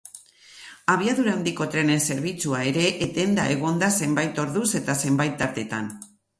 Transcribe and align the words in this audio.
Abiadura 0.93 1.35
handiko 1.39 1.67
trenen 1.75 2.01
zerbitzua 2.09 2.63
ere 2.71 2.87
etenda 3.09 3.47
egon 3.59 3.79
da 3.87 3.93
zenbait 4.03 4.43
orduz 4.47 4.67
eta 4.83 4.99
zenbait 5.07 5.41
tartetan. 5.47 5.97